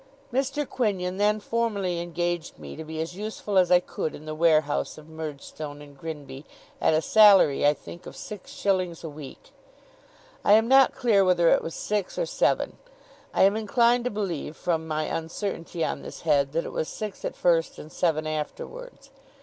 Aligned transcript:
Mr. 0.33 0.65
Quinion 0.67 1.17
then 1.17 1.39
formally 1.39 1.99
engaged 2.01 2.57
me 2.57 2.75
to 2.75 2.83
be 2.83 2.99
as 2.99 3.15
useful 3.15 3.55
as 3.55 3.69
I 3.69 3.79
could 3.79 4.15
in 4.15 4.25
the 4.25 4.33
warehouse 4.33 4.97
of 4.97 5.07
Murdstone 5.07 5.79
and 5.79 5.95
Grinby, 5.95 6.43
at 6.81 6.95
a 6.95 7.03
salary, 7.03 7.67
I 7.67 7.75
think, 7.75 8.07
of 8.07 8.15
six 8.15 8.49
shillings 8.51 9.03
a 9.03 9.09
week. 9.09 9.51
I 10.43 10.53
am 10.53 10.67
not 10.67 10.95
clear 10.95 11.23
whether 11.23 11.49
it 11.49 11.61
was 11.61 11.75
six 11.75 12.17
or 12.17 12.25
seven. 12.25 12.77
I 13.31 13.43
am 13.43 13.55
inclined 13.55 14.05
to 14.05 14.09
believe, 14.09 14.57
from 14.57 14.87
my 14.87 15.03
uncertainty 15.03 15.85
on 15.85 16.01
this 16.01 16.21
head, 16.21 16.53
that 16.53 16.65
it 16.65 16.71
was 16.71 16.89
six 16.89 17.23
at 17.23 17.35
first 17.35 17.77
and 17.77 17.91
seven 17.91 18.25
afterwards. 18.25 19.11